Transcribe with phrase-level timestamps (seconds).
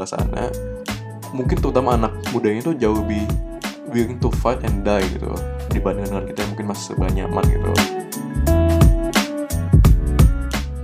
[0.00, 0.44] negara sana
[1.36, 3.20] mungkin terutama anak mudanya itu jauh lebih
[3.92, 5.28] willing to fight and die gitu
[5.76, 7.72] dibandingkan dengan kita yang mungkin masih serba nyaman gitu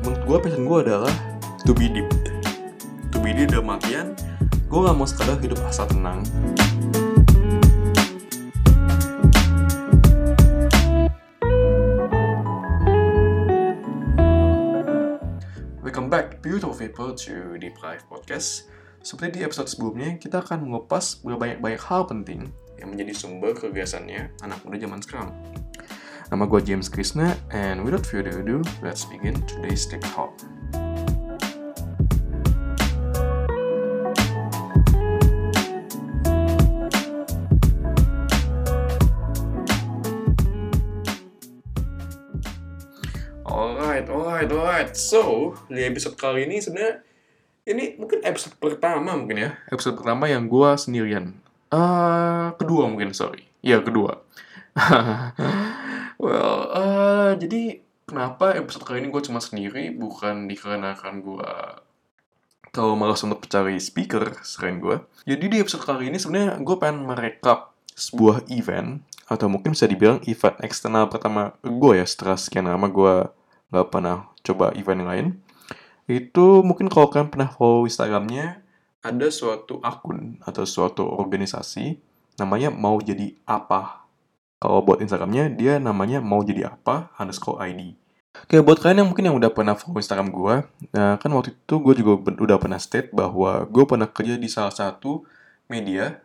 [0.04, 1.14] menurut gue passion gue adalah
[1.64, 2.08] to be deep.
[3.10, 4.12] To be deep dalam artian
[4.68, 6.20] gue gak mau sekadar hidup asal tenang.
[15.80, 18.75] Welcome back beautiful people to Deep Life Podcast
[19.06, 24.58] Seperti di episode sebelumnya, kita akan mengupas berbanyak-banyak hal penting yang menjadi sumber kebiasaannya anak
[24.66, 25.30] muda zaman sekarang.
[26.34, 30.34] Nama gue James Krishna, and without further ado, let's begin today's Tech Talk.
[43.46, 44.90] Alright, alright, alright.
[44.98, 47.06] So, di episode kali ini sebenarnya
[47.66, 49.50] ini mungkin episode pertama mungkin ya.
[49.74, 51.34] Episode pertama yang gue sendirian.
[51.74, 53.50] Uh, kedua mungkin, sorry.
[53.58, 54.22] Ya, kedua.
[56.22, 59.90] well, uh, jadi kenapa episode kali ini gue cuma sendiri?
[59.90, 61.50] Bukan dikarenakan gue
[62.70, 65.02] terlalu malas untuk mencari speaker selain gue.
[65.26, 70.22] Jadi di episode kali ini sebenarnya gue pengen merekap sebuah event atau mungkin bisa dibilang
[70.30, 73.14] event eksternal pertama gue ya setelah sekian lama gue
[73.74, 75.26] nggak pernah coba event yang lain
[76.06, 78.62] itu mungkin kalau kalian pernah follow Instagramnya
[79.02, 81.98] ada suatu akun atau suatu organisasi
[82.38, 84.06] namanya mau jadi apa
[84.62, 87.98] kalau buat Instagramnya dia namanya mau jadi apa underscore ID
[88.44, 90.54] Oke, buat kalian yang mungkin yang udah pernah follow Instagram gue,
[90.92, 94.74] nah kan waktu itu gue juga udah pernah state bahwa gue pernah kerja di salah
[94.74, 95.24] satu
[95.72, 96.20] media,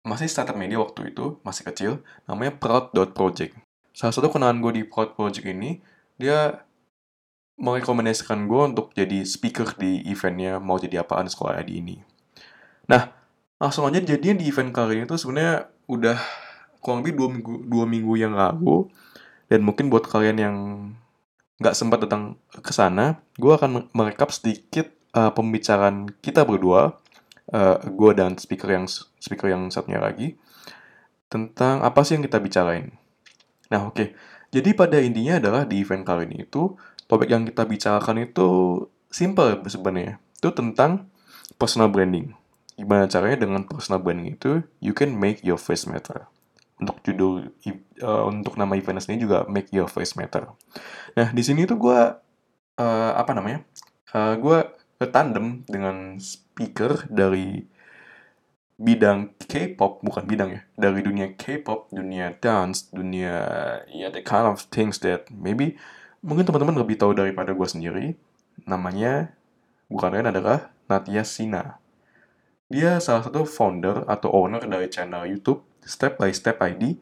[0.00, 1.92] masih startup media waktu itu, masih kecil,
[2.24, 3.60] namanya Proud.project.
[3.92, 5.84] Salah satu kenalan gue di Proud Project ini,
[6.16, 6.64] dia
[7.60, 11.96] merekomendasikan gue untuk jadi speaker di eventnya mau jadi apaan sekolah ID ini.
[12.88, 13.12] Nah,
[13.60, 16.16] langsung aja jadinya di event kali ini tuh sebenarnya udah
[16.80, 18.88] kurang lebih dua minggu, dua minggu yang lalu
[19.52, 20.56] dan mungkin buat kalian yang
[21.60, 26.96] nggak sempat datang ke sana, gue akan merekap sedikit uh, pembicaraan kita berdua,
[27.52, 28.88] uh, gue dan speaker yang
[29.20, 30.40] speaker yang satunya lagi
[31.28, 32.96] tentang apa sih yang kita bicarain.
[33.68, 33.94] Nah, oke.
[33.94, 34.08] Okay.
[34.50, 36.74] Jadi pada intinya adalah di event kali ini itu
[37.10, 38.48] topik yang kita bicarakan itu
[39.10, 40.22] simple sebenarnya.
[40.38, 41.10] Itu tentang
[41.58, 42.38] personal branding.
[42.78, 46.30] Gimana caranya dengan personal branding itu you can make your face matter.
[46.78, 47.50] Untuk judul
[48.00, 50.54] uh, untuk nama event ini juga make your face matter.
[51.18, 52.00] Nah di sini tuh gue
[52.78, 53.66] uh, apa namanya?
[54.14, 54.58] Uh, gue
[55.10, 57.66] tandem dengan speaker dari
[58.80, 63.44] bidang K-pop bukan bidang ya dari dunia K-pop dunia dance dunia
[63.92, 65.76] ya yeah, the kind of things that maybe
[66.20, 68.06] mungkin teman-teman lebih tahu daripada gue sendiri.
[68.64, 69.32] Namanya
[69.88, 71.80] bukan lain adalah Natia Sina.
[72.70, 77.00] Dia salah satu founder atau owner dari channel YouTube Step by Step ID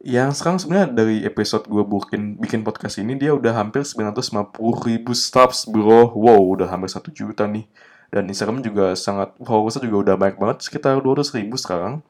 [0.00, 4.56] yang sekarang sebenarnya dari episode gue bikin bikin podcast ini dia udah hampir 950
[4.88, 7.68] ribu subs bro wow udah hampir satu juta nih
[8.08, 12.00] dan Instagram juga sangat followersnya juga udah banyak banget sekitar 200 ribu sekarang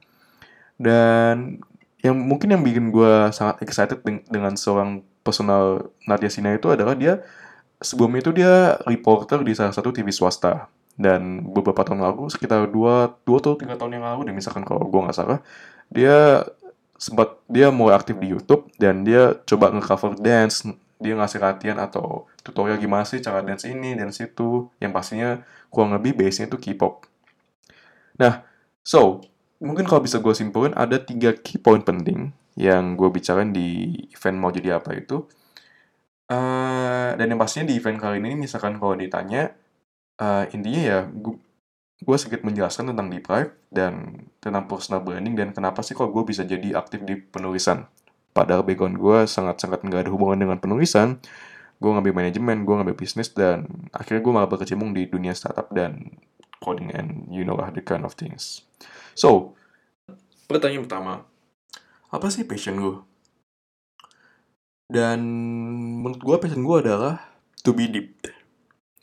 [0.78, 1.58] dan
[2.00, 3.98] yang mungkin yang bikin gue sangat excited
[4.30, 7.20] dengan seorang personal Nadia Sina itu adalah dia
[7.80, 10.68] sebelum itu dia reporter di salah satu TV swasta.
[11.00, 14.84] Dan beberapa tahun lalu sekitar dua dua atau tiga tahun yang lalu deh misalkan kalau
[14.84, 15.40] gue nggak salah
[15.88, 16.44] dia
[17.00, 20.68] sempat dia mulai aktif di YouTube dan dia coba ngecover dance.
[21.00, 25.40] Dia ngasih latihan atau tutorial gimana sih cara dance ini dance itu yang pastinya
[25.72, 27.08] kurang lebih base nya itu K-pop.
[28.20, 28.44] Nah
[28.84, 29.24] so
[29.56, 34.36] mungkin kalau bisa gue simpulin ada tiga key point penting yang gue bicarain di event
[34.36, 35.24] mau jadi apa itu.
[36.30, 39.56] Uh, dan yang pastinya di event kali ini misalkan kalau ditanya,
[40.20, 40.98] uh, intinya ya
[42.00, 46.24] gue sedikit menjelaskan tentang deep life dan tentang personal branding dan kenapa sih kok gue
[46.24, 47.88] bisa jadi aktif di penulisan.
[48.32, 51.20] Padahal background gue sangat-sangat nggak ada hubungan dengan penulisan.
[51.80, 56.20] Gue ngambil manajemen, gue ngambil bisnis, dan akhirnya gue malah berkecimpung di dunia startup dan
[56.60, 58.68] coding and you know the kind of things.
[59.16, 59.56] So,
[60.44, 61.12] pertanyaan pertama,
[62.10, 62.98] apa sih passion gue?
[64.90, 65.22] Dan
[66.02, 67.22] menurut gue passion gue adalah
[67.62, 68.18] to be deep.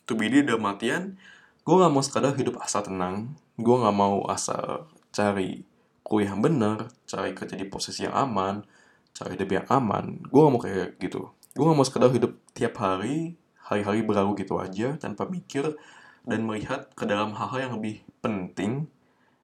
[0.04, 1.15] To be deep dalam artian,
[1.63, 5.63] gue gak mau sekadar hidup asal tenang, gue gak mau asal cari
[6.04, 8.68] kuliah yang bener, cari kerja di posisi yang aman,
[9.15, 11.31] cari hidup yang aman, gue gak mau kayak gitu.
[11.56, 15.80] Gue gak mau sekadar hidup tiap hari, hari-hari berlalu gitu aja, tanpa mikir
[16.27, 18.92] dan melihat ke dalam hal-hal yang lebih penting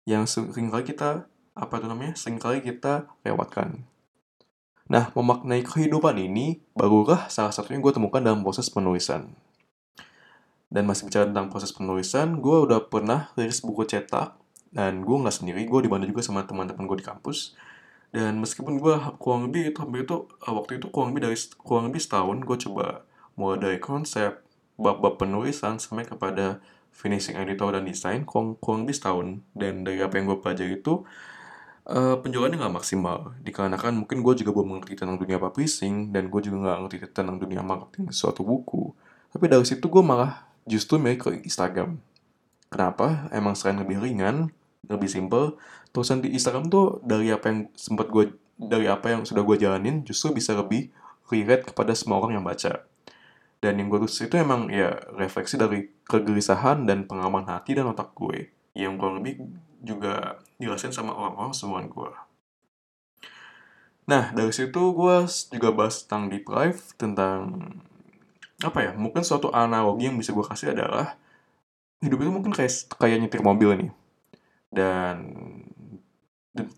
[0.03, 3.85] yang sering kali kita apa itu namanya sering kali kita lewatkan.
[4.89, 9.31] Nah, memaknai kehidupan ini barulah salah satunya gue temukan dalam proses penulisan.
[10.73, 14.33] dan masih bicara tentang proses penulisan, gue udah pernah rilis buku cetak
[14.73, 17.53] dan gue nggak sendiri, gue dibantu juga sama teman-teman gue di kampus.
[18.09, 21.93] Dan meskipun gue kurang lebih itu hampir itu eh, waktu itu kurang lebih dari kurang
[21.93, 23.05] lebih setahun gue coba
[23.37, 24.41] mulai dari konsep
[24.77, 26.57] bab-bab penulisan sampai kepada
[26.93, 29.27] finishing editor dan desain kurang, kurang lebih setahun
[29.57, 31.05] dan dari apa yang gue pelajari itu
[31.87, 33.35] uh, penjualannya nggak maksimal.
[33.43, 37.37] Dikarenakan mungkin gue juga belum mengerti tentang dunia publishing dan gue juga nggak ngerti tentang
[37.39, 38.95] dunia marketing suatu buku.
[39.33, 41.99] Tapi dari situ gue malah justru milih ke Instagram.
[42.71, 43.29] Kenapa?
[43.29, 44.49] Emang selain lebih ringan
[44.91, 45.55] lebih simple
[45.95, 50.03] tulisan di Instagram tuh dari apa yang sempat gue dari apa yang sudah gue jalanin
[50.03, 50.91] justru bisa lebih
[51.31, 52.83] relate kepada semua orang yang baca.
[53.63, 58.11] Dan yang gue tulis itu emang ya refleksi dari kegelisahan dan pengalaman hati dan otak
[58.11, 58.51] gue.
[58.75, 59.39] Yang kurang lebih
[59.83, 62.11] juga jelasin sama orang-orang semuanya gue.
[64.07, 65.15] Nah, dari situ gue
[65.51, 67.39] juga bahas tentang deep life, tentang
[68.63, 71.19] apa ya, mungkin suatu analogi yang bisa gue kasih adalah
[71.99, 73.91] hidup itu mungkin kayak kayak nyetir mobil nih.
[74.71, 75.15] Dan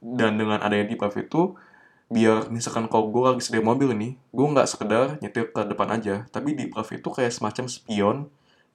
[0.01, 1.53] dan dengan adanya deep life itu
[2.05, 6.29] biar misalkan kalau gue lagi sedia mobil nih, gue nggak sekedar nyetir ke depan aja,
[6.29, 8.17] tapi di Brave itu kayak semacam spion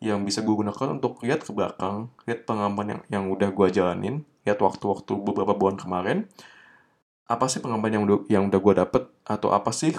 [0.00, 4.24] yang bisa gue gunakan untuk lihat ke belakang, lihat pengalaman yang yang udah gue jalanin,
[4.48, 6.24] lihat waktu-waktu beberapa bulan kemarin,
[7.28, 9.94] apa sih pengalaman yang udah yang udah gue dapet atau apa sih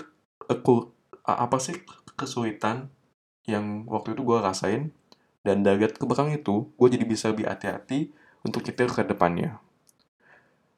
[0.50, 0.92] aku
[1.24, 1.78] apa sih
[2.18, 2.92] kesulitan
[3.48, 4.92] yang waktu itu gue rasain
[5.46, 8.12] dan dari lihat ke belakang itu gue jadi bisa lebih hati-hati
[8.42, 9.62] untuk nyetir ke depannya.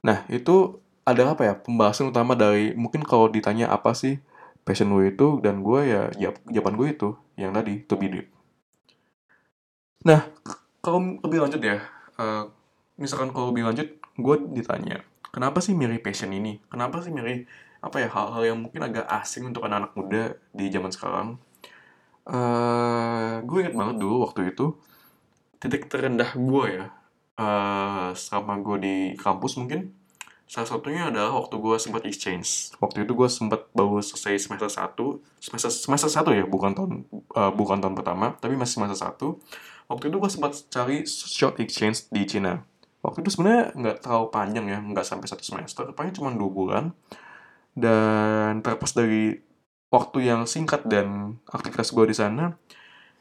[0.04, 4.20] Nah itu ada apa ya pembahasan utama dari mungkin kalau ditanya apa sih
[4.64, 6.02] passion gue itu dan gue ya
[6.48, 8.28] jawaban gue itu yang tadi to be deep.
[10.04, 10.28] Nah
[10.84, 11.80] kalau lebih lanjut ya
[12.20, 12.52] uh,
[13.00, 13.88] misalkan kalau lebih lanjut
[14.20, 15.02] gue ditanya
[15.32, 17.48] kenapa sih milih passion ini kenapa sih milih
[17.80, 21.28] apa ya hal-hal yang mungkin agak asing untuk anak-anak muda di zaman sekarang
[22.28, 24.76] uh, gue inget banget dulu waktu itu
[25.58, 26.86] titik terendah gue ya
[27.40, 30.04] uh, selama gue di kampus mungkin
[30.44, 32.78] Salah satunya adalah waktu gue sempat exchange.
[32.78, 36.92] Waktu itu gue sempat baru selesai semester 1, semester semester 1 ya, bukan tahun
[37.34, 39.34] uh, bukan tahun pertama, tapi masih semester 1.
[39.88, 42.64] Waktu itu gue sempat cari short exchange di Cina.
[43.04, 46.84] Waktu itu sebenarnya nggak terlalu panjang ya, nggak sampai satu semester, paling cuma dua bulan.
[47.74, 49.38] Dan terlepas dari
[49.92, 52.56] waktu yang singkat dan aktivitas gue di sana,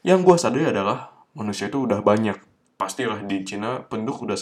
[0.05, 2.39] yang gue sadari adalah manusia itu udah banyak.
[2.79, 4.37] Pastilah di Cina penduduk udah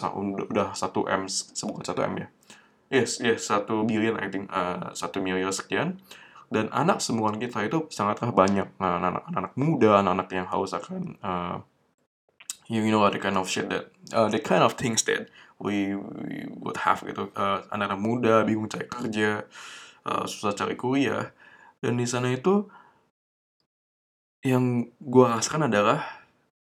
[0.50, 1.26] udah satu m,
[1.68, 2.28] bukan satu m ya
[2.92, 5.98] yes yes satu billion I think uh, satu miliar sekian
[6.52, 11.64] dan anak semua kita itu sangatlah banyak nah, anak-anak muda anak-anak yang haus akan uh,
[12.72, 15.28] you know the kind of shit that uh, the kind of things that
[15.60, 19.44] we, we would have gitu uh, anak-anak muda bingung cari kerja
[20.08, 21.36] uh, susah cari kuliah
[21.84, 22.72] dan di sana itu
[24.42, 26.02] yang gue rasakan adalah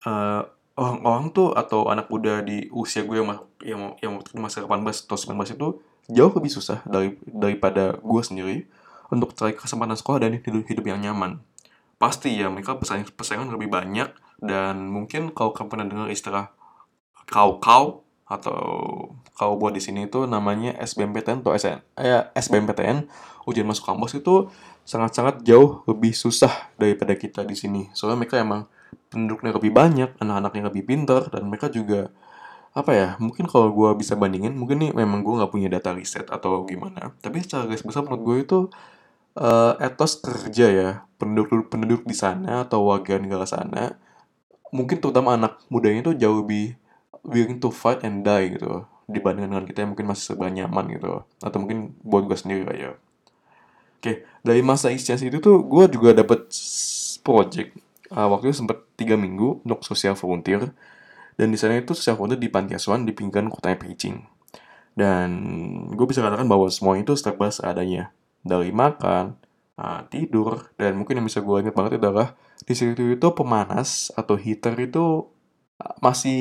[0.04, 0.44] uh,
[0.76, 3.28] orang-orang tuh atau anak muda di usia gue yang
[3.64, 5.68] yang yang waktu masa 18 atau 19 itu
[6.10, 8.58] jauh lebih susah dari daripada gue sendiri
[9.08, 11.42] untuk cari kesempatan sekolah dan hidup hidup yang nyaman.
[12.00, 14.08] Pasti ya mereka pesaing persaingan lebih banyak
[14.40, 16.48] dan mungkin kalau kamu pernah dengar istilah
[17.28, 18.58] kau kau atau
[19.36, 23.04] kau buat di sini itu namanya SBMPTN atau SN, eh, SBMPTN
[23.44, 24.48] ujian masuk kampus itu
[24.88, 27.92] sangat-sangat jauh lebih susah daripada kita di sini.
[27.92, 28.64] Soalnya mereka emang
[29.12, 32.08] penduduknya lebih banyak, anak-anaknya lebih pintar dan mereka juga
[32.70, 36.30] apa ya mungkin kalau gue bisa bandingin mungkin nih memang gue nggak punya data riset
[36.30, 38.58] atau gimana tapi secara garis besar menurut gue itu
[39.40, 43.96] uh, etos kerja ya penduduk penduduk di sana atau warga negara sana.
[44.70, 46.78] Mungkin terutama anak mudanya itu jauh lebih
[47.26, 48.86] willing to fight and die gitu.
[49.10, 51.26] Dibandingkan dengan kita yang mungkin masih serba nyaman gitu.
[51.42, 52.94] Atau mungkin buat gue sendiri ya
[54.00, 56.48] oke dari masa exchange itu tuh gue juga dapet
[57.20, 57.76] project.
[58.10, 60.72] Uh, waktu itu sempat tiga minggu untuk sosial volunteer.
[61.36, 64.24] Dan di sana itu sosial volunteer di panti asuhan di pinggiran kotanya Beijing.
[64.96, 65.30] Dan
[65.94, 68.10] gue bisa katakan bahwa semua itu serba seadanya.
[68.40, 69.36] Dari makan,
[69.76, 74.36] uh, tidur, dan mungkin yang bisa gue ingat banget adalah di situ itu pemanas atau
[74.36, 75.28] heater itu
[76.04, 76.40] masih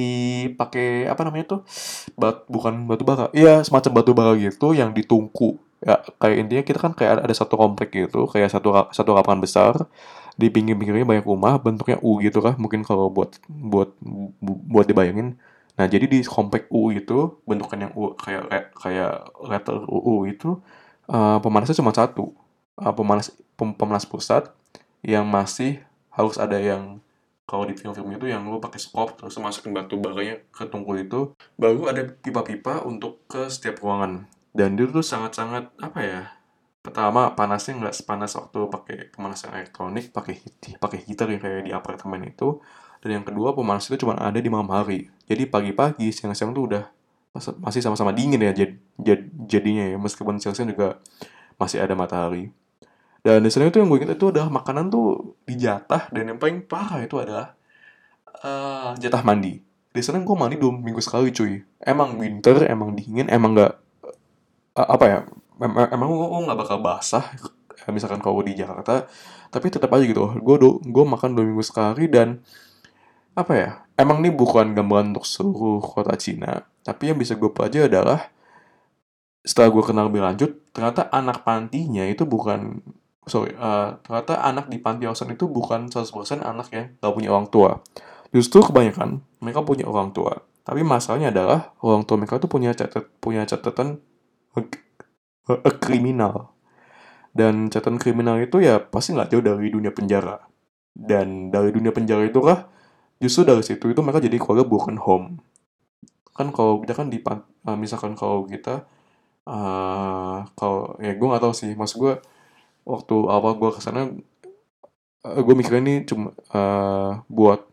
[0.59, 1.61] pakai apa namanya tuh
[2.19, 5.59] bat bukan batu bara iya semacam batu bara gitu yang ditungku.
[5.79, 9.73] Ya kayak intinya kita kan kayak ada satu komplek gitu kayak satu satu lapangan besar
[10.35, 13.95] di pinggir-pinggirnya banyak rumah bentuknya U gitu kan mungkin kalau buat buat
[14.43, 15.39] buat dibayangin.
[15.79, 20.59] Nah jadi di komplek U itu bentukan yang U kayak kayak letter U itu
[21.09, 22.31] uh, pemanasnya cuma satu.
[22.79, 24.47] Uh, pemanas pem, pemanas pusat
[25.03, 27.03] yang masih harus ada yang
[27.49, 31.33] kalau di film-film itu yang lu pakai skop terus masukin batu baranya ke tungku itu
[31.57, 34.29] baru ada pipa-pipa untuk ke setiap ruangan.
[34.53, 36.21] Dan itu tuh sangat-sangat apa ya
[36.79, 40.37] pertama panasnya nggak sepanas waktu pakai pemanasan elektronik pakai
[40.77, 42.61] pakai heater yang kayak di apartemen itu.
[43.01, 45.09] Dan yang kedua pemanas itu cuma ada di malam hari.
[45.25, 46.83] Jadi pagi-pagi siang-siang tuh udah
[47.33, 48.77] masih sama-sama dingin ya jad, jad,
[49.49, 51.01] jadinya ya meskipun siang-siang juga
[51.59, 52.53] masih ada matahari.
[53.19, 56.63] Dan di sana itu yang gue ingat itu adalah makanan tuh dijatah dan yang paling
[56.63, 57.51] parah itu adalah
[58.45, 59.59] uh, jatah mandi.
[59.91, 61.59] Di sana gue mandi dua minggu sekali cuy.
[61.83, 63.73] Emang winter emang dingin emang nggak
[64.79, 65.19] uh, apa ya
[65.91, 67.27] emang, gue nggak bakal basah
[67.91, 69.11] misalkan kalau di Jakarta.
[69.51, 72.39] Tapi tetap aja gitu gue do gue makan dua minggu sekali dan
[73.35, 76.63] apa ya emang ini bukan gambaran untuk seluruh kota Cina.
[76.87, 78.31] Tapi yang bisa gue pelajari adalah
[79.43, 82.83] setelah gue kenal lebih lanjut ternyata anak pantinya itu bukan
[83.23, 87.47] sorry uh, ternyata anak di panti asuhan itu bukan 100% anak yang gak punya orang
[87.47, 87.79] tua
[88.29, 90.45] Justru kebanyakan mereka punya orang tua.
[90.61, 93.97] Tapi masalahnya adalah orang tua mereka tuh punya catat punya catatan
[95.49, 96.53] a, kriminal.
[97.33, 100.37] Dan catatan kriminal itu ya pasti nggak jauh dari dunia penjara.
[100.93, 102.69] Dan dari dunia penjara itu kah
[103.17, 105.27] justru dari situ itu mereka jadi keluarga broken home.
[106.37, 108.85] Kan kalau kita kan di uh, misalkan kalau kita
[109.49, 112.13] uh, kalau ya gue nggak tahu sih, maksud gue
[112.85, 114.13] waktu awal gue ke sana
[115.25, 117.65] uh, gue mikirnya ini cuma uh, buat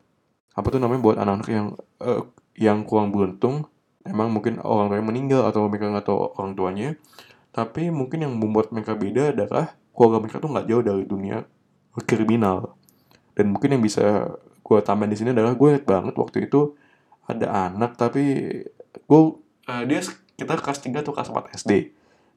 [0.56, 1.66] apa tuh namanya buat anak-anak yang
[2.00, 2.24] uh,
[2.56, 3.68] yang kurang beruntung.
[4.06, 6.88] Emang mungkin orang tuanya meninggal atau mereka nggak tahu orang tuanya.
[7.52, 11.44] Tapi mungkin yang membuat mereka beda adalah keluarga mereka tuh nggak jauh dari dunia
[12.06, 12.78] kriminal.
[13.36, 14.32] Dan mungkin yang bisa
[14.66, 16.74] gue tambahin di sini adalah gue liat banget waktu itu
[17.26, 18.22] ada anak tapi
[19.06, 19.22] gue
[19.70, 20.00] uh, dia
[20.36, 21.72] kita kelas 3 atau kelas 4 SD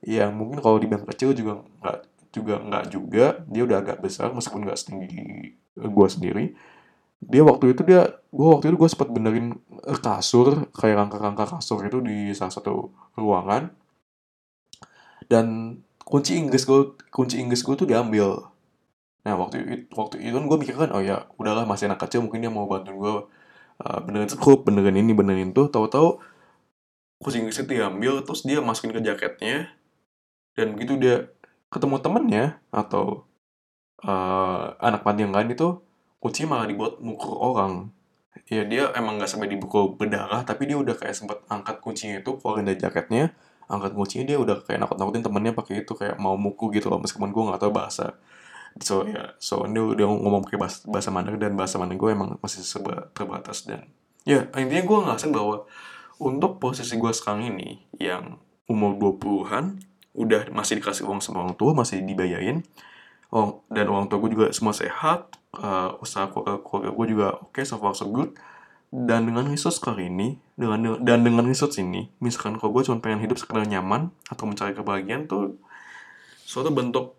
[0.08, 1.98] yang mungkin kalau di bangku kecil juga nggak
[2.32, 3.26] juga nggak juga.
[3.52, 5.24] Dia udah agak besar meskipun nggak setinggi
[5.76, 6.46] gue sendiri.
[7.20, 11.84] Dia waktu itu dia gue waktu itu gue sempat benerin eh, kasur kayak rangka-rangka kasur
[11.84, 13.76] itu di salah satu ruangan.
[15.28, 15.78] Dan
[16.08, 18.48] kunci Inggris gue kunci Inggris gue tuh diambil.
[19.28, 22.24] Nah waktu itu waktu itu kan gue mikir kan oh ya udahlah masih anak kecil
[22.24, 23.14] mungkin dia mau bantuin gue
[23.84, 26.24] uh, benerin skrup benerin ini benerin tuh tahu-tahu
[27.20, 29.76] kunci Inggris itu diambil terus dia masukin ke jaketnya.
[30.56, 31.30] Dan begitu dia
[31.70, 33.30] ketemu temennya atau
[34.04, 35.80] uh, anak panti yang lain itu
[36.20, 37.92] kunci malah dibuat mukul orang.
[38.50, 42.40] Ya dia emang nggak sampai dibukul berdarah tapi dia udah kayak sempat angkat kuncinya itu
[42.40, 43.36] keluarin dari jaketnya
[43.70, 47.30] angkat kuncinya dia udah kayak nakut-nakutin temennya pakai itu kayak mau mukul gitu loh meskipun
[47.30, 48.18] gue nggak tahu bahasa.
[48.82, 52.30] So ya so dia udah ngomong pakai bahasa, bahasa Mandarin dan bahasa Mandarin gue emang
[52.42, 52.66] masih
[53.14, 53.86] terbatas dan
[54.26, 55.70] ya intinya gue ngerasain bahwa
[56.20, 59.80] untuk posisi gue sekarang ini yang umur 20-an
[60.14, 62.62] udah masih dikasih uang sama orang tua masih dibayarin.
[63.72, 67.64] Dan orang tua gue juga semua sehat uh, usaha keluarga, keluarga gue juga oke okay,
[67.64, 68.36] so far so good.
[68.90, 73.22] Dan dengan research kali ini dengan dan dengan research ini misalkan kalau gue cuma pengen
[73.22, 75.62] hidup sekedar nyaman atau mencari kebahagiaan tuh
[76.42, 77.14] suatu bentuk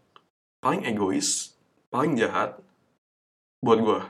[0.59, 1.55] paling egois
[1.89, 2.59] paling jahat
[3.63, 4.01] buat gue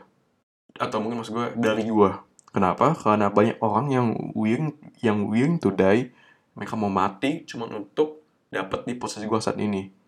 [0.81, 2.11] atau mungkin maksud gue dari gue
[2.51, 6.11] kenapa karena banyak orang yang willing yang willing to die
[6.55, 10.01] mereka mau mati cuma untuk dapat di posisi gue saat ini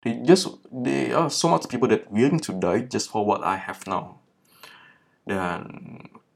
[0.00, 3.60] They just they are so much people that willing to die just for what I
[3.60, 4.24] have now.
[5.28, 5.68] Dan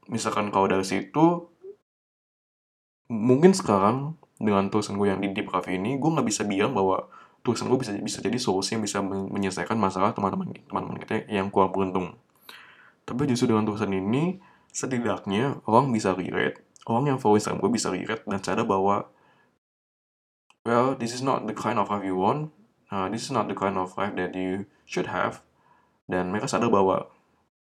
[0.05, 1.49] misalkan kalau dari situ
[3.09, 7.09] mungkin sekarang dengan tulisan gue yang di Deep Cafe ini gue nggak bisa bilang bahwa
[7.41, 11.73] tulisan gue bisa bisa jadi solusi yang bisa menyelesaikan masalah teman-teman teman-teman kita yang kurang
[11.73, 12.13] beruntung.
[13.01, 14.37] Tapi justru dengan tulisan ini
[14.75, 19.07] setidaknya orang bisa relate, orang yang follow Instagram gue bisa relate dan sadar bahwa
[20.67, 22.51] well this is not the kind of life you want.
[22.91, 25.41] Uh, this is not the kind of life that you should have.
[26.05, 27.07] Dan mereka sadar bahwa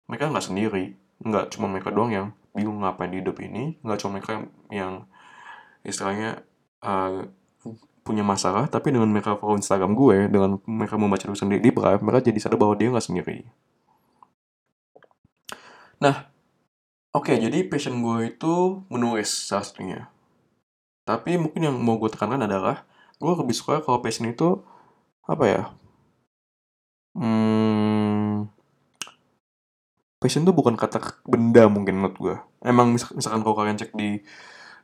[0.09, 0.97] mereka nggak sendiri.
[1.23, 2.27] Nggak cuma mereka doang yang
[2.57, 3.77] bingung ngapain di hidup ini.
[3.85, 5.07] Nggak cuma mereka yang
[5.87, 6.43] istilahnya
[6.83, 7.29] uh,
[8.03, 8.67] punya masalah.
[8.67, 12.59] Tapi dengan mereka follow Instagram gue dengan mereka membaca tulisan di Deep mereka jadi sadar
[12.59, 13.47] bahwa dia nggak sendiri.
[16.03, 16.32] Nah
[17.13, 20.01] oke jadi passion gue itu menulis salah satunya
[21.03, 22.87] tapi mungkin yang mau gue tekankan adalah
[23.23, 24.59] gue lebih suka kalau passion itu
[25.23, 25.63] apa ya,
[27.15, 28.51] hmm,
[30.19, 32.37] passion tuh bukan kata benda mungkin menurut gue.
[32.67, 34.23] Emang misalkan kalau kalian cek di,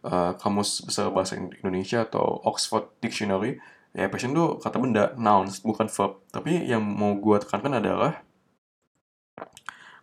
[0.07, 3.59] uh, Kamus Besar Bahasa Indonesia atau Oxford Dictionary,
[3.95, 6.23] ya passion tuh kata benda, nouns, bukan verb.
[6.31, 8.23] Tapi yang mau gue tekankan adalah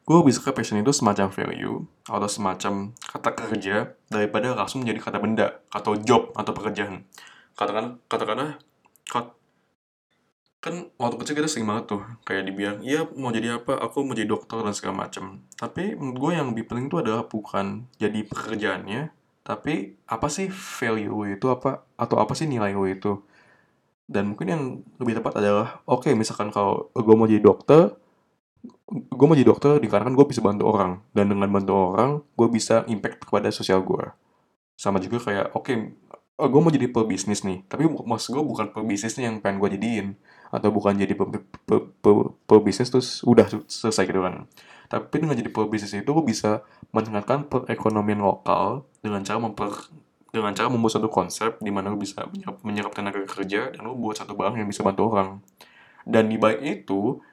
[0.05, 5.17] gue bisa ke passion itu semacam value atau semacam kata kerja daripada langsung menjadi kata
[5.17, 7.09] benda atau job atau pekerjaan.
[7.57, 8.61] Katakan katakanlah
[10.65, 13.77] kan waktu kecil kita sering banget tuh kayak dibilang iya mau jadi apa?
[13.85, 17.29] Aku mau jadi dokter dan segala macam tapi menurut gue yang lebih penting itu adalah
[17.29, 19.13] bukan jadi pekerjaannya
[19.45, 23.21] tapi apa sih value itu apa atau apa sih nilai itu?
[24.09, 24.63] Dan mungkin yang
[24.97, 27.93] lebih tepat adalah oke okay, misalkan kalau gue mau jadi dokter
[28.89, 31.01] gue mau jadi dokter dikarenakan gue bisa bantu orang.
[31.11, 34.05] Dan dengan bantu orang gue bisa impact kepada sosial gue
[34.75, 35.75] sama juga kayak oke okay,
[36.35, 37.63] gue mau jadi pebisnis nih.
[37.65, 40.07] Tapi maksud gue bukan pebisnisnya yang pengen gue jadiin.
[40.51, 41.25] Atau bukan jadi pe,
[41.67, 42.11] pe, pe,
[42.47, 44.45] pebisnis terus udah selesai gitu kan.
[44.91, 49.71] Tapi dengan jadi pebisnis itu gue bisa meningkatkan perekonomian lokal dengan cara memper
[50.35, 53.95] dengan cara membuat satu konsep di mana lo bisa menyerap, menyerap tenaga kerja dan lo
[53.95, 55.39] buat satu barang yang bisa bantu orang.
[56.03, 57.23] Dan di baik itu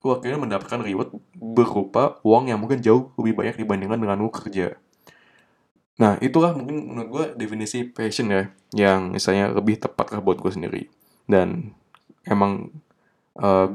[0.00, 4.80] lo akhirnya mendapatkan reward berupa uang yang mungkin jauh lebih banyak dibandingkan dengan lo kerja.
[6.00, 10.48] Nah itulah mungkin menurut gue definisi passion ya yang misalnya lebih tepat lah buat gue
[10.48, 10.82] sendiri.
[11.28, 11.76] Dan
[12.24, 12.72] emang
[13.36, 13.68] uh,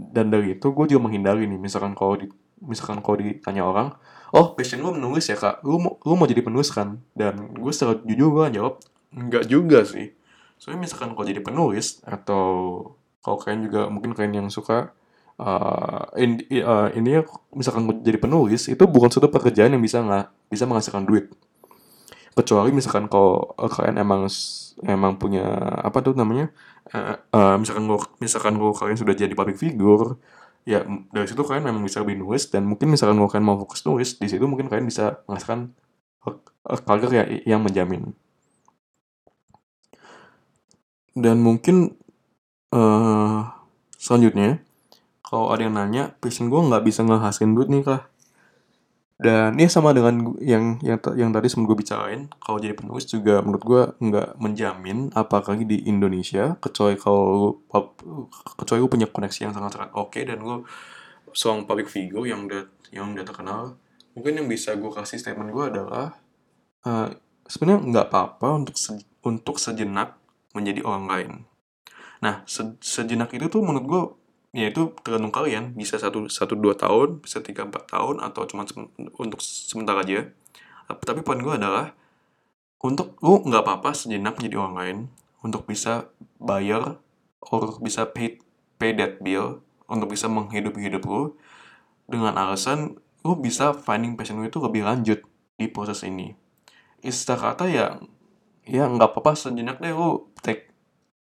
[0.00, 2.32] dan dari itu gue juga menghindari nih misalkan kalau di
[2.64, 3.88] misalkan kalau ditanya orang
[4.32, 5.60] oh passion lu menulis ya kak?
[5.68, 6.96] Lu mau lu mau jadi penulis kan?
[7.12, 8.80] Dan gue secara jujur gue jawab
[9.12, 10.16] enggak juga sih.
[10.56, 12.44] Soalnya misalkan kalau jadi penulis atau
[13.20, 14.96] kalau kalian juga mungkin kalian yang suka
[15.38, 17.22] uh, in, uh, ini
[17.54, 21.30] misalkan jadi penulis itu bukan suatu pekerjaan yang bisa nggak bisa menghasilkan duit.
[22.34, 24.30] Kecuali misalkan kalau kalian emang
[24.86, 25.46] emang punya
[25.82, 26.54] apa tuh namanya
[26.94, 30.14] uh, uh, misalkan gue misalkan gue kalian sudah jadi public figure
[30.62, 34.20] ya dari situ kalian memang bisa lebih nulis dan mungkin misalkan kalian mau fokus nulis
[34.20, 35.74] di situ mungkin kalian bisa menghasilkan
[36.84, 37.24] karir ya,
[37.56, 38.12] yang menjamin.
[41.18, 41.98] Dan mungkin
[42.70, 43.48] uh,
[43.98, 44.62] selanjutnya
[45.28, 48.08] kalau ada yang nanya passion gue nggak bisa ngehasilin duit nih kah
[49.18, 53.42] dan ini sama dengan yang yang yang tadi sebelum gue bicarain, kalau jadi penulis juga
[53.42, 57.58] menurut gue nggak menjamin apalagi di Indonesia, kecuali kalau
[58.54, 60.62] kecuali gue punya koneksi yang sangat-sangat oke okay, dan gue
[61.34, 63.74] seorang public figure yang udah yang udah terkenal.
[64.14, 66.14] Mungkin yang bisa gue kasih statement gue adalah
[66.86, 67.10] uh,
[67.50, 70.14] sebenarnya nggak apa-apa untuk se untuk sejenak
[70.54, 71.30] menjadi orang lain.
[72.22, 74.02] Nah, se sejenak itu tuh menurut gue
[74.58, 75.78] ya itu tergantung kalian.
[75.78, 80.26] Bisa satu satu dua tahun bisa tiga empat tahun atau cuma sem untuk sebentar aja.
[80.88, 81.94] Tapi poin gue adalah
[82.82, 84.98] untuk lu nggak apa-apa sejenak menjadi orang lain
[85.42, 86.98] untuk bisa bayar
[87.42, 88.38] or bisa pay
[88.78, 91.34] pay that bill untuk bisa menghidupi hidup lu
[92.06, 95.20] dengan alasan lu bisa finding passion lu itu lebih lanjut
[95.58, 96.32] di proses ini.
[97.02, 97.86] Istilah kata ya
[98.68, 100.27] ya nggak apa-apa sejenak deh lu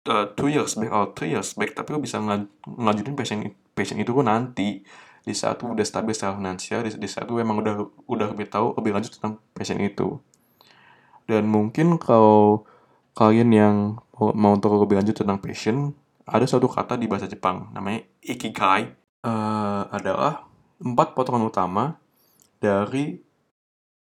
[0.09, 3.39] uh, two years back or three years back tapi lo bisa ng ngelanjutin passion
[3.77, 4.81] passion itu gue nanti.
[5.29, 8.73] Di saat udah stabil secara finansial di, di saat gue emang udah udah lebih tahu
[8.81, 10.17] lebih lanjut tentang passion itu.
[11.29, 12.65] Dan mungkin kalau
[13.13, 13.77] kalian yang
[14.17, 15.93] mau, untuk lebih lanjut tentang passion
[16.25, 18.97] ada suatu kata di bahasa Jepang namanya ikigai.
[19.19, 20.47] Uh, adalah
[20.79, 21.99] empat potongan utama
[22.63, 23.19] dari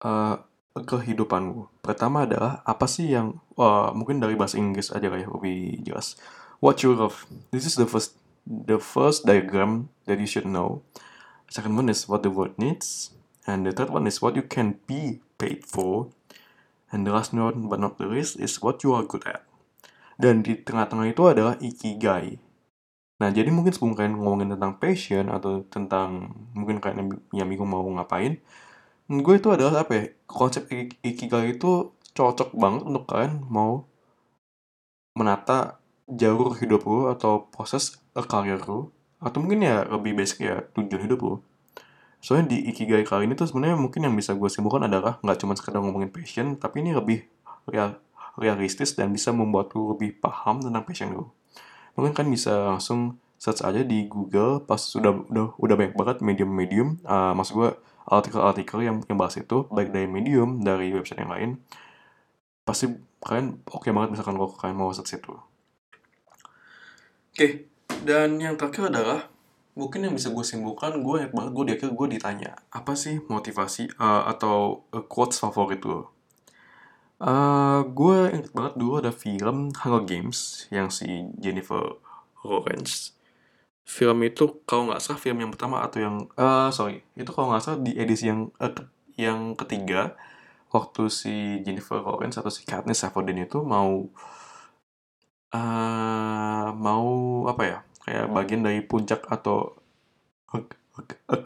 [0.07, 0.37] uh,
[0.85, 1.83] kehidupanmu.
[1.83, 6.19] Pertama adalah apa sih yang uh, mungkin dari bahasa Inggris aja kayak lebih jelas.
[6.59, 7.27] What you love.
[7.55, 10.83] This is the first the first diagram that you should know.
[11.49, 13.17] Second one is what the world needs,
[13.49, 16.13] and the third one is what you can be paid for,
[16.93, 19.49] and the last one but not the least is what you are good at.
[20.19, 22.43] Dan di tengah-tengah itu adalah ikigai.
[23.19, 27.83] Nah, jadi mungkin sebelum kalian ngomongin tentang passion atau tentang mungkin kalian yang bingung mau
[27.83, 28.39] ngapain,
[29.09, 30.69] gue itu adalah apa ya konsep
[31.01, 33.89] ikigai itu cocok banget untuk kalian mau
[35.17, 41.09] menata jalur hidup lo atau proses karir lo atau mungkin ya lebih basic ya tujuan
[41.09, 41.35] hidup lo
[42.21, 45.57] soalnya di ikigai kali ini tuh sebenarnya mungkin yang bisa gue simpulkan adalah nggak cuma
[45.57, 47.25] sekedar ngomongin passion tapi ini lebih
[47.71, 47.97] real,
[48.37, 51.33] realistis dan bisa membuat lo lebih paham tentang passion lo
[51.97, 56.99] mungkin kan bisa langsung search aja di Google pas sudah udah udah banyak banget medium-medium
[57.07, 57.71] uh, maksud gue
[58.11, 61.51] artikel-artikel yang, yang bahas itu baik dari medium dari website yang lain
[62.67, 62.91] pasti
[63.23, 65.47] kalian oke okay banget misalkan kalau kalian mau search itu oke
[67.31, 67.71] okay.
[68.03, 69.31] dan yang terakhir adalah
[69.79, 73.23] mungkin yang bisa gue simpulkan gue ingat banget gue di akhir gue ditanya apa sih
[73.31, 76.11] motivasi uh, atau uh, quotes favorit lo
[77.23, 82.03] uh, gue ingat banget dulu ada film Hunger Games yang si Jennifer
[82.43, 83.18] Lawrence
[83.89, 87.65] film itu kalau nggak salah film yang pertama atau yang uh, sorry itu kalau nggak
[87.65, 88.69] salah di edisi yang uh,
[89.17, 90.13] yang ketiga
[90.69, 94.13] waktu si Jennifer Lawrence atau si Katniss Everdeen itu mau
[95.57, 97.09] uh, mau
[97.49, 99.73] apa ya kayak bagian dari puncak atau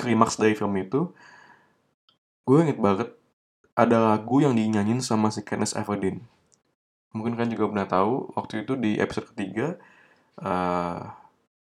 [0.03, 1.15] klimaks dari film itu
[2.43, 3.15] gue inget banget
[3.79, 6.21] ada lagu yang dinyanyiin sama si Katniss Everdeen.
[7.15, 9.79] Mungkin kan juga pernah tahu waktu itu di episode ketiga
[10.43, 11.22] uh,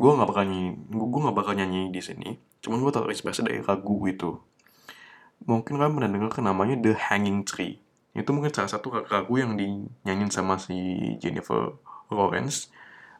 [0.03, 2.35] gue nggak bakal nyanyi gue nggak bakal nyanyi di sini.
[2.59, 4.35] Cuman gue terinspirasi dari lagu itu
[5.47, 7.79] mungkin kalian pernah dengar kan namanya The Hanging Tree.
[8.13, 10.75] Itu mungkin salah satu lagu yang dinyanyiin sama si
[11.19, 11.79] Jennifer
[12.13, 12.69] Lawrence.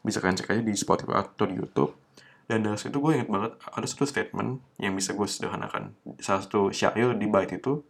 [0.03, 1.95] Bisa kalian cek aja di Spotify atau di YouTube.
[2.43, 5.95] Dan dari situ gue inget banget ada satu statement yang bisa gue sederhanakan.
[6.19, 7.81] Salah satu syair di bait itu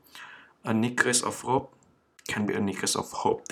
[0.62, 1.74] a necklace of rope
[2.30, 3.44] can be a necklace of hope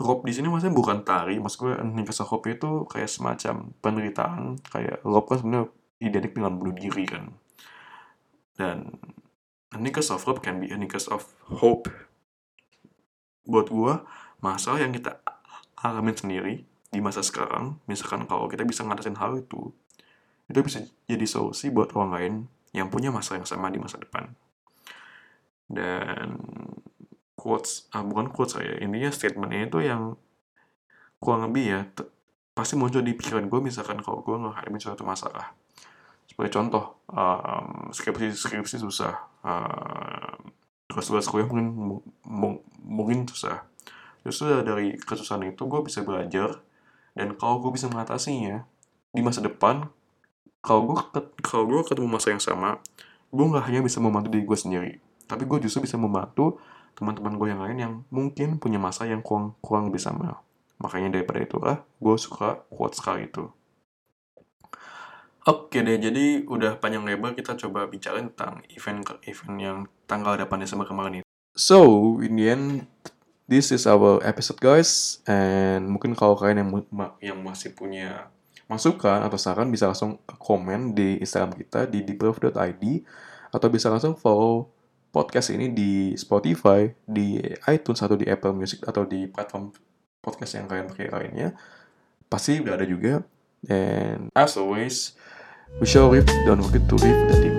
[0.00, 3.70] rope di sini maksudnya bukan tari maksud gue a necklace of hope itu kayak semacam
[3.78, 5.66] penderitaan kayak rope kan sebenarnya
[6.02, 7.30] identik dengan bunuh diri kan
[8.58, 8.98] dan
[9.78, 11.86] necklace of rope can be a necklace of hope
[13.44, 13.94] buat gue
[14.40, 15.20] masalah yang kita
[15.84, 16.54] alamin sendiri
[16.94, 19.74] di masa sekarang, misalkan kalau kita bisa ngatasin hal itu,
[20.46, 20.78] itu bisa
[21.10, 22.34] jadi solusi buat orang lain
[22.70, 24.30] yang punya masalah yang sama di masa depan.
[25.66, 26.38] Dan
[27.44, 30.16] quotes, ah, bukan quotes saya, intinya statementnya itu yang
[31.20, 31.80] kurang lebih ya,
[32.56, 35.52] pasti muncul di pikiran gue misalkan kalau gue menghadapi suatu masalah.
[36.24, 39.12] Sebagai contoh, um, skripsi-skripsi susah,
[39.44, 40.40] um,
[40.88, 42.00] tugas-tugas kuliah mungkin
[42.80, 43.68] mungkin susah.
[44.24, 46.64] Justru dari kesusahan itu gue bisa belajar
[47.12, 48.64] dan kalau gue bisa mengatasinya
[49.14, 49.86] di masa depan
[50.64, 50.96] kalau gue
[51.44, 52.82] kalau gue ketemu masa yang sama
[53.30, 54.92] gue nggak hanya bisa membantu diri gue sendiri
[55.30, 56.58] tapi gue justru bisa membantu
[56.94, 60.38] teman-teman gue yang lain yang mungkin punya masa yang kurang kurang lebih sama
[60.78, 63.48] makanya daripada itulah gue suka quote sekali itu.
[65.44, 69.78] Oke deh, jadi udah panjang lebar kita coba bicara tentang event event yang
[70.08, 71.28] tanggal 8 Desember kemarin itu.
[71.52, 71.78] So,
[72.24, 72.88] in the end,
[73.44, 75.20] this is our episode guys.
[75.28, 76.68] And mungkin kalau kalian yang
[77.20, 78.32] yang masih punya
[78.64, 82.84] masukan atau saran bisa langsung komen di Instagram kita di deepproof.id
[83.52, 84.72] atau bisa langsung follow
[85.14, 87.38] podcast ini di Spotify, di
[87.70, 89.70] iTunes atau di Apple Music atau di platform
[90.18, 91.54] podcast yang kalian pakai lainnya.
[92.26, 93.22] Pasti udah ada juga.
[93.70, 95.14] And as always,
[95.78, 97.58] we shall live, don't forget to live the deep